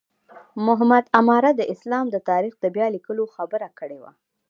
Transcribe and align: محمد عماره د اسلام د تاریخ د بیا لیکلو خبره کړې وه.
محمد 0.65 1.05
عماره 1.19 1.51
د 1.55 1.61
اسلام 1.73 2.05
د 2.11 2.17
تاریخ 2.29 2.53
د 2.59 2.65
بیا 2.75 2.87
لیکلو 2.95 3.23
خبره 3.35 3.67
کړې 3.79 3.97
وه. 4.03 4.11